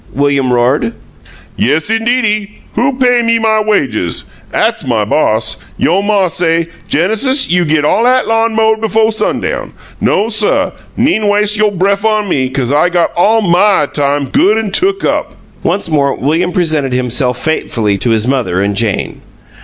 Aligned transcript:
William 0.15 0.51
roared. 0.51 0.93
"Yes, 1.55 1.91
indeedy! 1.91 2.63
Who 2.73 2.97
pay 2.97 3.21
me 3.21 3.37
my 3.37 3.59
wages? 3.61 4.23
'At's 4.51 4.83
MY 4.83 5.05
boss. 5.05 5.57
You' 5.77 6.01
ma 6.01 6.27
say, 6.27 6.69
'Genesis, 6.87 7.51
you 7.51 7.65
git 7.65 7.85
all 7.85 8.07
'at 8.07 8.27
lawn 8.27 8.55
mowed 8.55 8.81
b'fo' 8.81 9.11
sundown.' 9.13 9.73
No, 10.01 10.27
suh! 10.27 10.71
Nee'n' 10.97 11.27
was'e 11.27 11.55
you' 11.55 11.69
bref 11.69 12.03
on 12.03 12.27
me, 12.27 12.49
'cause 12.49 12.73
I'm 12.73 12.89
got 12.89 13.11
all 13.15 13.43
MY 13.43 13.89
time 13.93 14.29
good 14.31 14.57
an' 14.57 14.71
took 14.71 15.05
up!" 15.05 15.35
Once 15.61 15.87
more 15.87 16.15
William 16.15 16.51
presented 16.51 16.93
himself 16.93 17.37
fatefully 17.37 17.99
to 17.99 18.09
his 18.09 18.27
mother 18.27 18.59
and 18.59 18.75
Jane. 18.75 19.21